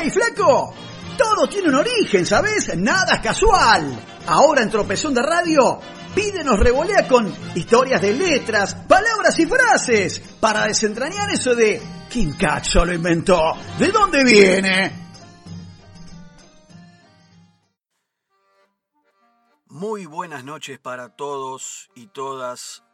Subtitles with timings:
[0.00, 0.72] ¡Hey, flaco!
[1.16, 2.76] Todo tiene un origen, ¿sabes?
[2.76, 3.98] Nada es casual.
[4.28, 5.80] Ahora en Tropezón de Radio,
[6.14, 12.84] pídenos revolea con historias de letras, palabras y frases para desentrañar eso de ¿quién cacho
[12.84, 13.40] lo inventó?
[13.76, 14.92] ¿De dónde viene?
[19.66, 22.84] Muy buenas noches para todos y todas.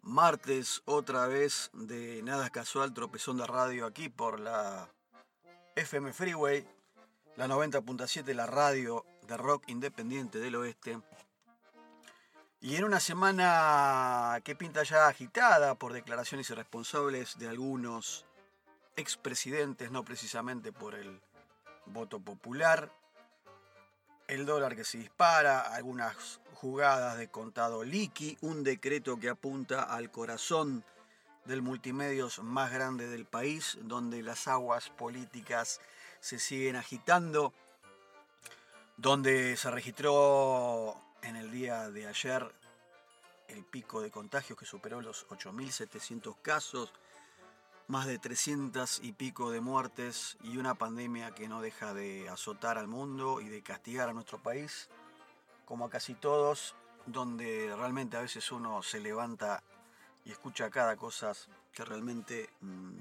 [0.00, 4.88] Martes otra vez de Nada es Casual, Tropezón de Radio aquí por la
[5.76, 6.66] FM Freeway,
[7.36, 10.98] la 90.7, la radio de rock independiente del oeste.
[12.60, 18.26] Y en una semana que pinta ya agitada por declaraciones irresponsables de algunos
[18.96, 21.20] expresidentes, no precisamente por el
[21.86, 22.92] voto popular,
[24.28, 30.10] el dólar que se dispara, algunas jugadas de contado liqui, un decreto que apunta al
[30.10, 30.84] corazón
[31.44, 35.80] del multimedios más grande del país, donde las aguas políticas
[36.20, 37.52] se siguen agitando,
[38.96, 42.52] donde se registró en el día de ayer
[43.48, 46.92] el pico de contagios que superó los 8.700 casos,
[47.88, 52.78] más de 300 y pico de muertes y una pandemia que no deja de azotar
[52.78, 54.88] al mundo y de castigar a nuestro país,
[55.64, 59.62] como a casi todos, donde realmente a veces uno se levanta
[60.24, 61.32] y escucha cada cosa
[61.72, 63.00] que realmente mm,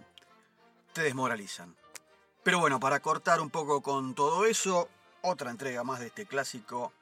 [0.94, 1.76] te desmoralizan.
[2.44, 4.90] Pero bueno, para cortar un poco con todo eso,
[5.22, 6.94] otra entrega más de este clásico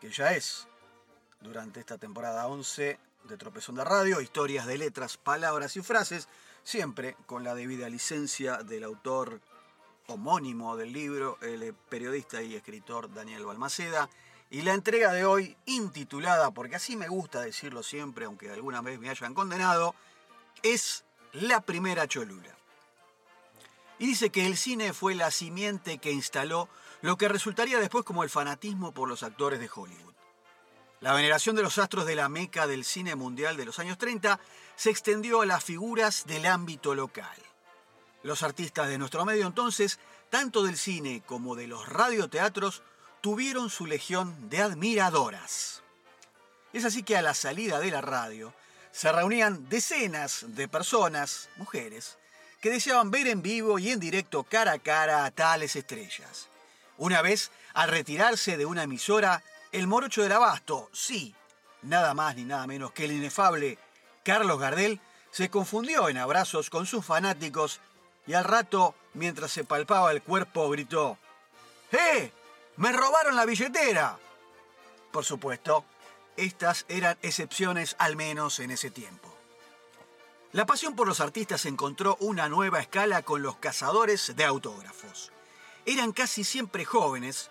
[0.00, 0.66] que ya es
[1.40, 6.28] durante esta temporada 11 de Tropezón de Radio, historias de letras, palabras y frases,
[6.64, 9.40] siempre con la debida licencia del autor
[10.08, 14.08] homónimo del libro, el periodista y escritor Daniel Balmaceda.
[14.52, 19.00] Y la entrega de hoy, intitulada, porque así me gusta decirlo siempre, aunque alguna vez
[19.00, 19.94] me hayan condenado,
[20.62, 22.54] es La primera Cholula.
[23.98, 26.68] Y dice que el cine fue la simiente que instaló
[27.00, 30.12] lo que resultaría después como el fanatismo por los actores de Hollywood.
[31.00, 34.38] La veneración de los astros de la meca del cine mundial de los años 30
[34.76, 37.38] se extendió a las figuras del ámbito local.
[38.22, 39.98] Los artistas de nuestro medio entonces,
[40.28, 42.82] tanto del cine como de los radioteatros,
[43.22, 45.80] tuvieron su legión de admiradoras.
[46.72, 48.52] Es así que a la salida de la radio
[48.90, 52.18] se reunían decenas de personas, mujeres,
[52.60, 56.48] que deseaban ver en vivo y en directo cara a cara a tales estrellas.
[56.98, 61.34] Una vez, al retirarse de una emisora, el morocho del abasto, sí,
[61.82, 63.78] nada más ni nada menos que el inefable
[64.24, 65.00] Carlos Gardel,
[65.30, 67.80] se confundió en abrazos con sus fanáticos
[68.26, 71.18] y al rato, mientras se palpaba el cuerpo, gritó,
[71.92, 72.32] ¡Eh!
[72.76, 74.18] ¡Me robaron la billetera!
[75.10, 75.84] Por supuesto,
[76.36, 79.32] estas eran excepciones al menos en ese tiempo.
[80.52, 85.32] La pasión por los artistas encontró una nueva escala con los cazadores de autógrafos.
[85.86, 87.50] Eran casi siempre jóvenes,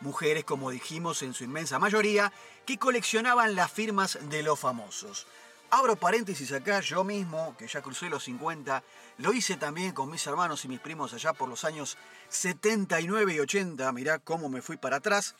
[0.00, 2.32] mujeres como dijimos en su inmensa mayoría,
[2.66, 5.26] que coleccionaban las firmas de los famosos.
[5.70, 8.82] Abro paréntesis acá, yo mismo, que ya crucé los 50,
[9.18, 11.98] lo hice también con mis hermanos y mis primos allá por los años
[12.30, 15.34] 79 y 80, mirá cómo me fui para atrás.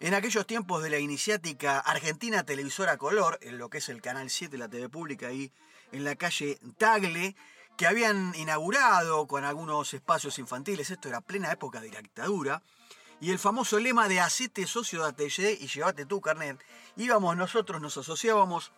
[0.00, 4.28] En aquellos tiempos de la iniciática Argentina Televisora Color, en lo que es el Canal
[4.28, 5.50] 7, la TV Pública ahí
[5.90, 7.34] en la calle Tagle,
[7.78, 12.62] que habían inaugurado con algunos espacios infantiles, esto era plena época de la dictadura,
[13.22, 16.62] y el famoso lema de hacete socio de ATG y llévate tu carnet,
[16.96, 18.72] íbamos nosotros, nos asociábamos,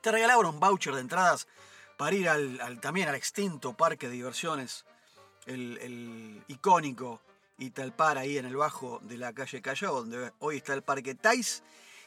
[0.00, 1.46] te regalaban un voucher de entradas
[1.96, 4.84] para ir al, también al extinto parque de diversiones,
[5.46, 7.20] el, el icónico
[7.60, 11.62] Italpar ahí en el bajo de la calle Callao, donde hoy está el parque Tais.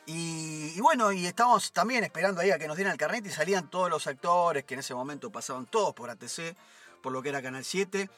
[0.05, 3.69] Y, bueno, y estábamos también esperando ahí a que nos dieran el carnet y salían
[3.69, 6.55] todos los actores que en ese momento pasaban todos por ATC,
[7.01, 8.09] por lo que era Canal 7.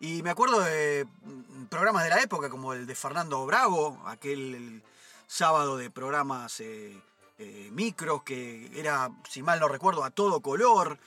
[0.00, 4.82] Y me acuerdo de mm, programas de la época, como el de Fernando Bravo, aquel
[5.28, 7.00] sábado de programas eh,
[7.42, 10.98] eh, micros, que era, si mal no recuerdo, a todo color.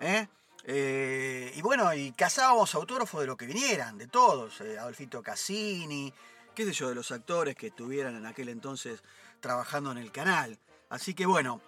[0.00, 0.28] ¿eh?
[0.64, 4.60] Eh, y bueno, y cazábamos autógrafos de lo que vinieran, de todos.
[4.60, 6.12] Adolfito Cassini,
[6.54, 9.02] qué sé yo, de los actores que estuvieran en aquel entonces
[9.40, 10.58] trabajando en el canal.
[10.90, 11.62] Así que bueno,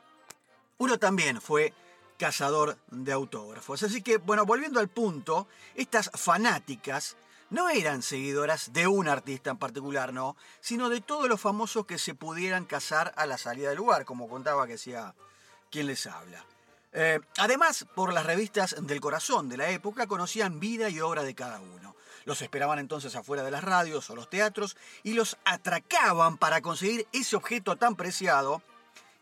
[0.77, 1.73] uno también fue
[2.19, 3.83] cazador de autógrafos.
[3.83, 7.17] Así que bueno, volviendo al punto, estas fanáticas
[7.51, 11.99] no eran seguidoras de un artista en particular, no, sino de todos los famosos que
[11.99, 15.15] se pudieran casar a la salida del lugar, como contaba que decía
[15.71, 16.45] quien les habla.
[16.93, 21.35] Eh, además, por las revistas del corazón de la época conocían vida y obra de
[21.35, 21.95] cada uno.
[22.25, 27.07] Los esperaban entonces afuera de las radios o los teatros y los atracaban para conseguir
[27.13, 28.63] ese objeto tan preciado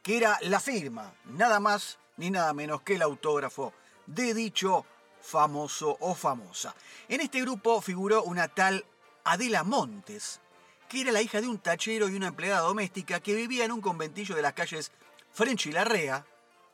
[0.02, 3.72] que era la firma, nada más ni nada menos que el autógrafo
[4.06, 4.84] de dicho
[5.20, 6.74] famoso o famosa.
[7.08, 8.84] En este grupo figuró una tal
[9.24, 10.40] Adela Montes,
[10.88, 13.80] que era la hija de un tachero y una empleada doméstica que vivía en un
[13.80, 14.90] conventillo de las calles
[15.32, 16.24] French y Larrea,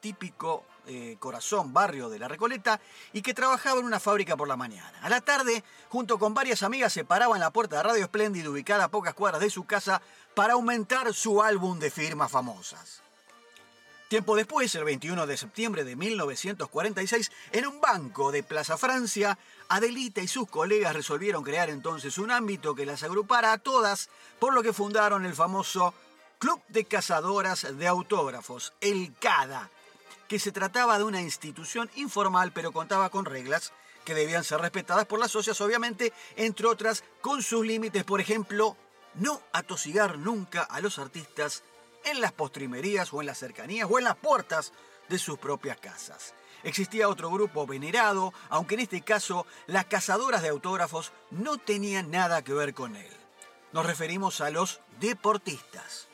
[0.00, 2.80] típico eh, corazón, barrio de la Recoleta,
[3.12, 4.98] y que trabajaba en una fábrica por la mañana.
[5.02, 8.52] A la tarde, junto con varias amigas, se paraba en la puerta de Radio Espléndido,
[8.52, 10.02] ubicada a pocas cuadras de su casa,
[10.34, 13.03] para aumentar su álbum de firmas famosas.
[14.14, 19.36] Tiempo después, el 21 de septiembre de 1946, en un banco de Plaza Francia,
[19.68, 24.54] Adelita y sus colegas resolvieron crear entonces un ámbito que las agrupara a todas, por
[24.54, 25.94] lo que fundaron el famoso
[26.38, 29.68] Club de Cazadoras de Autógrafos, el CADA,
[30.28, 33.72] que se trataba de una institución informal pero contaba con reglas
[34.04, 38.76] que debían ser respetadas por las socias, obviamente, entre otras, con sus límites, por ejemplo,
[39.16, 41.64] no atosigar nunca a los artistas
[42.04, 44.72] en las postrimerías o en las cercanías o en las puertas
[45.08, 46.34] de sus propias casas.
[46.62, 52.42] Existía otro grupo venerado, aunque en este caso las cazadoras de autógrafos no tenían nada
[52.42, 53.12] que ver con él.
[53.72, 56.08] Nos referimos a los deportistas.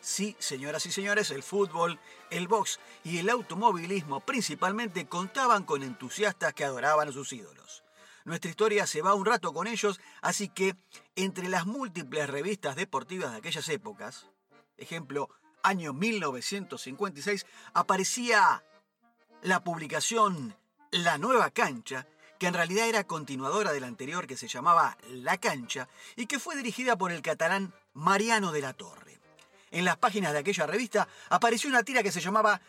[0.00, 2.00] Sí, señoras y señores, el fútbol,
[2.30, 7.84] el box y el automovilismo principalmente contaban con entusiastas que adoraban a sus ídolos.
[8.24, 10.74] Nuestra historia se va un rato con ellos, así que
[11.14, 14.26] entre las múltiples revistas deportivas de aquellas épocas,
[14.76, 15.28] ejemplo,
[15.62, 18.64] año 1956, aparecía
[19.42, 20.56] la publicación
[20.90, 22.06] La Nueva Cancha,
[22.38, 26.38] que en realidad era continuadora de la anterior que se llamaba La Cancha y que
[26.38, 29.20] fue dirigida por el catalán Mariano de la Torre.
[29.70, 32.60] En las páginas de aquella revista apareció una tira que se llamaba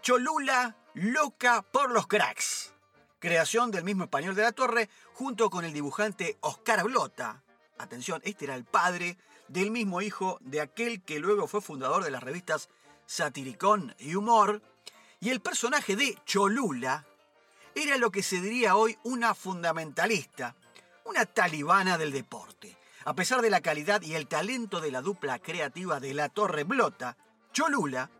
[0.00, 2.72] Cholula Loca por los Cracks,
[3.18, 7.42] creación del mismo español de la Torre junto con el dibujante Oscar Blota.
[7.78, 12.10] Atención, este era el padre del mismo hijo de aquel que luego fue fundador de
[12.10, 12.68] las revistas
[13.06, 14.62] Satiricón y Humor,
[15.20, 17.06] y el personaje de Cholula
[17.74, 20.56] era lo que se diría hoy una fundamentalista,
[21.04, 22.76] una talibana del deporte.
[23.04, 26.64] A pesar de la calidad y el talento de la dupla creativa de La Torre
[26.64, 27.16] Blota,
[27.52, 28.10] Cholula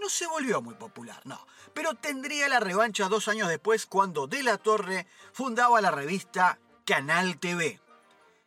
[0.00, 4.42] no se volvió muy popular, no, pero tendría la revancha dos años después cuando De
[4.42, 7.80] La Torre fundaba la revista Canal TV.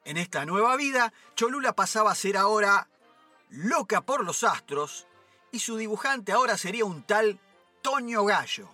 [0.09, 2.87] En esta nueva vida, Cholula pasaba a ser ahora
[3.51, 5.05] loca por los astros
[5.51, 7.39] y su dibujante ahora sería un tal
[7.83, 8.69] Toño Gallo.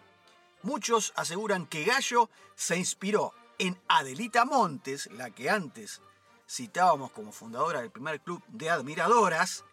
[0.62, 6.02] Muchos aseguran que Gallo se inspiró en Adelita Montes, la que antes
[6.50, 9.66] citábamos como fundadora del primer club de admiradoras,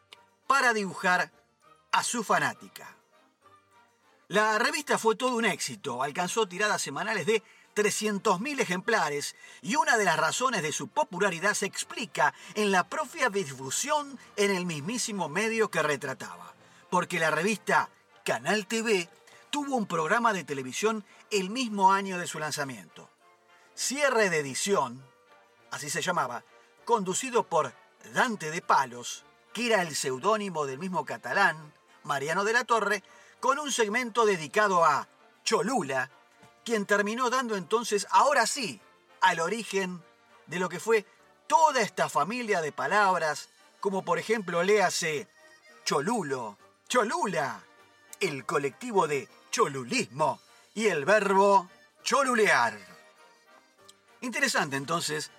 [0.48, 1.30] para dibujar
[1.92, 2.96] a su fanática.
[4.26, 7.40] La revista fue todo un éxito, alcanzó tiradas semanales de
[7.74, 13.30] 300.000 ejemplares y una de las razones de su popularidad se explica en la propia
[13.30, 16.54] difusión en el mismísimo medio que retrataba,
[16.90, 17.88] porque la revista
[18.24, 19.08] Canal TV
[19.50, 23.08] tuvo un programa de televisión el mismo año de su lanzamiento.
[23.74, 25.04] Cierre de edición,
[25.70, 26.44] así se llamaba,
[26.84, 27.72] conducido por
[28.12, 31.72] Dante de Palos, que era el seudónimo del mismo catalán,
[32.04, 33.02] Mariano de la Torre,
[33.40, 35.08] con un segmento dedicado a
[35.44, 36.10] Cholula,
[36.64, 38.80] quien terminó dando entonces, ahora sí,
[39.20, 40.02] al origen
[40.46, 41.06] de lo que fue
[41.46, 43.48] toda esta familia de palabras,
[43.80, 45.28] como por ejemplo léase
[45.84, 47.62] Cholulo, Cholula,
[48.20, 50.40] el colectivo de cholulismo
[50.74, 51.68] y el verbo
[52.02, 52.78] cholulear.
[54.20, 55.30] Interesante entonces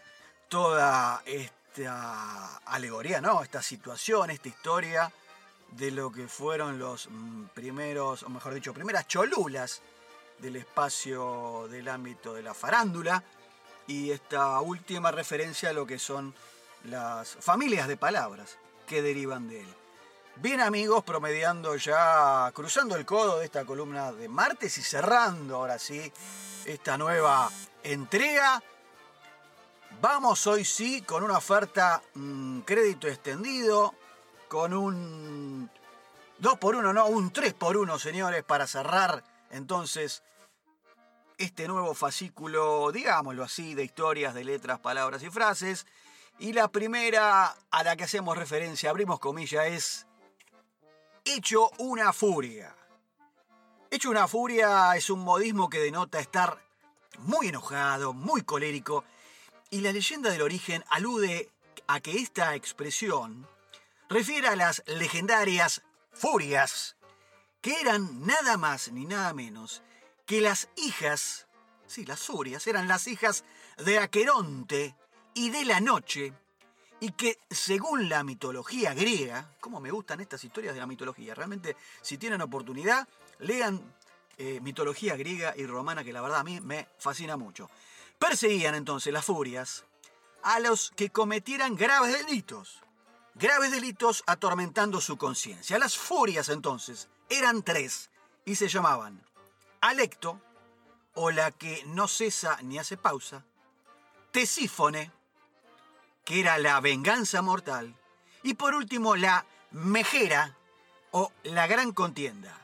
[0.49, 3.41] toda esta alegoría, ¿no?
[3.41, 5.11] Esta situación, esta historia
[5.71, 9.81] de lo que fueron los mm, primeros, o mejor dicho, primeras cholulas
[10.43, 13.23] del espacio del ámbito de la farándula
[13.87, 16.35] y esta última referencia a lo que son
[16.83, 19.73] las familias de palabras que derivan de él.
[20.35, 25.79] Bien amigos, promediando ya, cruzando el codo de esta columna de martes y cerrando ahora
[25.79, 26.11] sí
[26.65, 27.49] esta nueva
[27.81, 28.61] entrega.
[30.01, 33.93] Vamos hoy sí con una oferta mm, crédito extendido,
[34.49, 35.69] con un
[36.39, 39.23] 2 por 1 no, un 3 por 1 señores, para cerrar
[39.53, 40.23] entonces
[41.37, 45.85] este nuevo fascículo, digámoslo así, de historias, de letras, palabras y frases.
[46.39, 50.07] Y la primera a la que hacemos referencia, abrimos comillas, es
[51.25, 52.75] Hecho una furia.
[53.89, 56.61] Hecho una furia es un modismo que denota estar
[57.19, 59.05] muy enojado, muy colérico,
[59.69, 61.49] y la leyenda del origen alude
[61.87, 63.47] a que esta expresión
[64.09, 66.97] refiere a las legendarias furias,
[67.61, 69.81] que eran nada más ni nada menos
[70.25, 71.47] que las hijas,
[71.87, 73.43] sí, las Surias, eran las hijas
[73.77, 74.95] de Aqueronte
[75.33, 76.33] y de la noche,
[76.99, 81.75] y que según la mitología griega, como me gustan estas historias de la mitología, realmente
[82.01, 83.07] si tienen oportunidad,
[83.39, 83.93] lean
[84.37, 87.69] eh, mitología griega y romana, que la verdad a mí me fascina mucho.
[88.17, 89.83] Perseguían entonces las furias
[90.43, 92.81] a los que cometieran graves delitos.
[93.35, 95.77] Graves delitos atormentando su conciencia.
[95.79, 98.11] Las furias entonces eran tres
[98.45, 99.21] y se llamaban
[99.83, 100.39] Alecto,
[101.13, 103.43] o la que no cesa ni hace pausa,
[104.31, 105.11] Tesífone,
[106.23, 107.93] que era la venganza mortal,
[108.43, 110.55] y por último la Mejera,
[111.11, 112.57] o la gran contienda.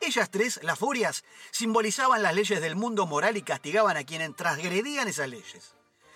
[0.00, 5.08] Ellas tres, las furias, simbolizaban las leyes del mundo moral y castigaban a quienes transgredían
[5.08, 5.74] esas leyes.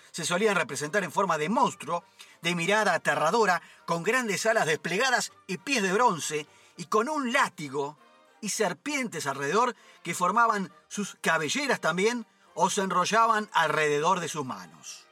[0.09, 2.03] Se solían representar en forma de monstruo,
[2.41, 6.47] de mirada aterradora, con grandes alas desplegadas y pies de bronce,
[6.77, 7.95] y con un látigo
[8.41, 15.05] y serpientes alrededor que formaban sus cabelleras también o se enrollaban alrededor de sus manos.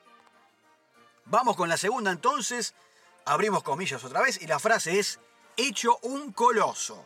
[1.25, 2.75] Vamos con la segunda entonces,
[3.25, 5.19] abrimos comillas otra vez y la frase es
[5.57, 7.03] hecho un coloso.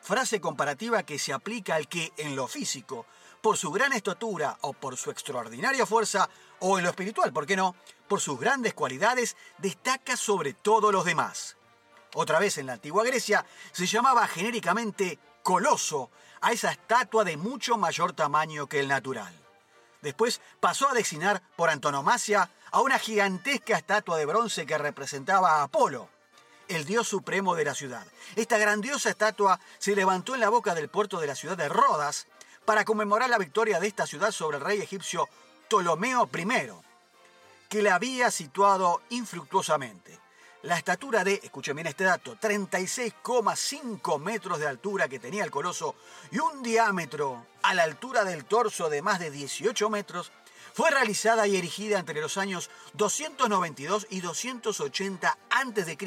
[0.00, 3.06] Frase comparativa que se aplica al que en lo físico,
[3.42, 6.28] por su gran estatura o por su extraordinaria fuerza,
[6.60, 7.76] o en lo espiritual, ¿por qué no?
[8.08, 11.56] Por sus grandes cualidades, destaca sobre todos los demás.
[12.18, 17.76] Otra vez en la antigua Grecia se llamaba genéricamente coloso a esa estatua de mucho
[17.76, 19.38] mayor tamaño que el natural.
[20.00, 25.64] Después pasó a designar por antonomasia a una gigantesca estatua de bronce que representaba a
[25.64, 26.08] Apolo,
[26.68, 28.06] el dios supremo de la ciudad.
[28.34, 32.28] Esta grandiosa estatua se levantó en la boca del puerto de la ciudad de Rodas
[32.64, 35.28] para conmemorar la victoria de esta ciudad sobre el rey egipcio
[35.68, 36.72] Ptolomeo I,
[37.68, 40.25] que la había situado infructuosamente.
[40.66, 45.94] La estatura de, escuchen bien este dato, 36,5 metros de altura que tenía el coloso
[46.32, 50.32] y un diámetro a la altura del torso de más de 18 metros,
[50.74, 55.98] fue realizada y erigida entre los años 292 y 280 a.C.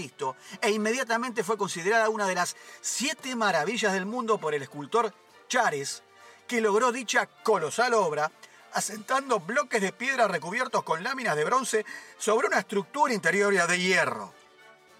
[0.61, 5.13] e inmediatamente fue considerada una de las siete maravillas del mundo por el escultor
[5.47, 6.03] Chares,
[6.49, 8.29] que logró dicha colosal obra
[8.73, 11.85] asentando bloques de piedra recubiertos con láminas de bronce
[12.17, 14.38] sobre una estructura interior de hierro.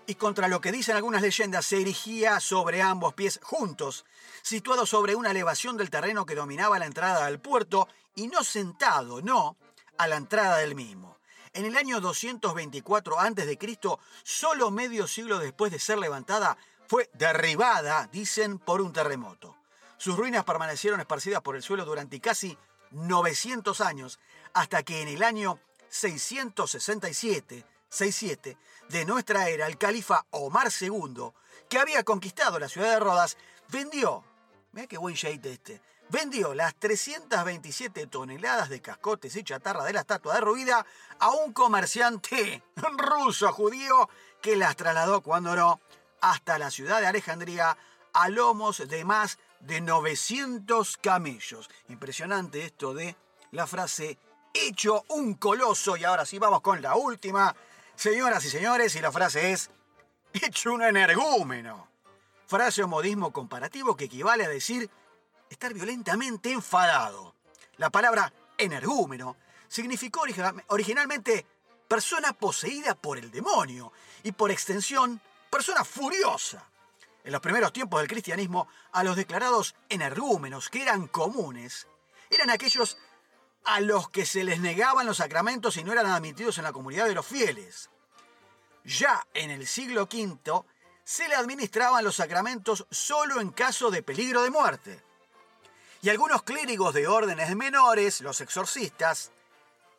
[0.10, 4.06] Y contra lo que dicen algunas leyendas, se erigía sobre ambos pies juntos,
[4.42, 9.22] situado sobre una elevación del terreno que dominaba la entrada al puerto y no sentado,
[9.22, 9.56] no,
[10.00, 11.20] a la entrada del mismo.
[11.54, 13.60] En el año 224 a.C.,
[14.24, 19.58] solo medio siglo después de ser levantada, fue derribada, dicen, por un terremoto.
[20.00, 22.58] Sus ruinas permanecieron esparcidas por el suelo durante casi
[22.89, 24.18] 900 años,
[24.56, 28.58] hasta que en el año 667, 67
[28.89, 31.31] de nuestra era, el califa Omar II,
[31.67, 33.38] que había conquistado la ciudad de Rodas,
[33.69, 34.24] vendió,
[34.72, 40.01] mira qué buen shade este, vendió las 327 toneladas de cascotes y chatarra de la
[40.01, 40.86] estatua derruida
[41.19, 44.10] a un comerciante ruso judío
[44.41, 45.79] que las trasladó, cuando no,
[46.22, 47.77] hasta la ciudad de Alejandría
[48.13, 51.69] a lomos de más de 900 camellos.
[51.89, 53.15] Impresionante esto de
[53.51, 54.17] la frase
[54.53, 55.98] hecho un coloso.
[55.98, 57.55] Y ahora sí vamos con la última.
[58.00, 59.70] Señoras y señores, y la frase es
[60.32, 61.89] hecho un energúmeno.
[62.48, 64.89] Frase o modismo comparativo que equivale a decir
[65.50, 67.36] estar violentamente enfadado.
[67.75, 69.36] La palabra energúmeno
[69.68, 70.22] significó
[70.68, 71.46] originalmente
[71.89, 73.91] persona poseída por el demonio
[74.24, 76.70] y por extensión persona furiosa.
[77.25, 81.86] En los primeros tiempos del cristianismo, a los declarados energúmenos, que eran comunes,
[82.29, 82.98] eran aquellos
[83.66, 87.08] a los que se les negaban los sacramentos y no eran admitidos en la comunidad
[87.08, 87.89] de los fieles.
[88.84, 90.63] Ya en el siglo V
[91.04, 95.04] se le administraban los sacramentos solo en caso de peligro de muerte.
[96.01, 99.32] Y algunos clérigos de órdenes menores, los exorcistas,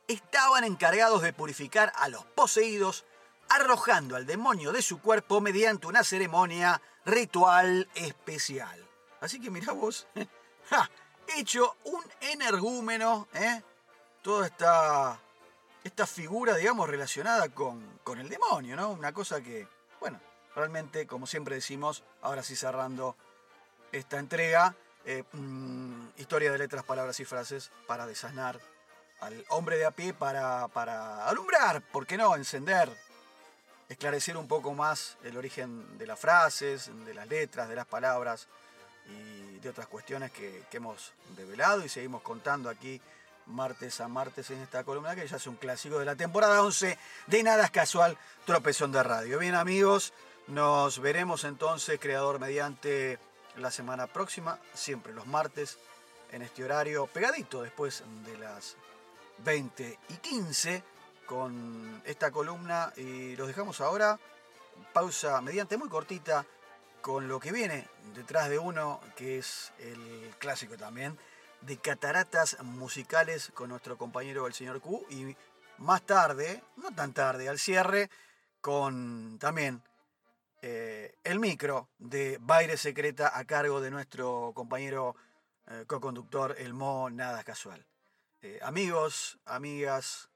[0.09, 3.05] estaban encargados de purificar a los poseídos
[3.49, 8.88] arrojando al demonio de su cuerpo mediante una ceremonia ritual especial.
[9.21, 10.07] Así que mira vos,
[11.37, 13.62] hecho un energúmeno, ¿eh?
[14.22, 15.18] toda esta,
[15.84, 18.90] esta figura, digamos, relacionada con, con el demonio, ¿no?
[18.90, 19.66] Una cosa que,
[20.00, 20.20] bueno,
[20.54, 23.16] realmente, como siempre decimos, ahora sí cerrando
[23.92, 28.60] esta entrega, eh, mm, historia de letras, palabras y frases para desasnar
[29.20, 32.37] al hombre de a pie, para, para alumbrar, ¿por qué no?
[32.37, 32.90] Encender
[33.90, 38.46] esclarecer un poco más el origen de las frases, de las letras, de las palabras
[39.09, 43.00] y de otras cuestiones que, hemos develado y seguimos contando aquí
[43.47, 46.99] martes a martes en esta columna que ya es un clásico de la temporada 11
[47.26, 48.16] de Nada es Casual,
[48.47, 49.38] Tropezón de Radio.
[49.38, 50.12] Bien amigos,
[50.47, 53.19] nos veremos entonces, creador mediante
[53.57, 55.78] la semana próxima, siempre los martes
[56.33, 58.76] en este horario, pegadito después de las
[59.45, 60.83] 20 y 15
[61.26, 64.19] con esta columna y los dejamos ahora.
[64.92, 66.45] Pausa mediante muy cortita
[67.00, 71.19] con lo que viene detrás de uno, que es el clásico también,
[71.62, 75.37] de cataratas musicales con nuestro compañero el señor Q y
[75.78, 78.11] más tarde, no tan tarde, al cierre,
[78.61, 79.83] con también
[80.62, 85.16] eh, el micro de Baile Secreta a cargo de nuestro compañero
[85.66, 87.87] eh, co-conductor El Mo Nada Casual.
[88.42, 90.30] Eh, amigos, amigas,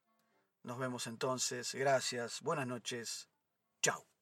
[0.63, 1.75] nos vemos entonces.
[1.75, 3.29] Gracias, buenas noches.
[3.83, 4.14] Chao.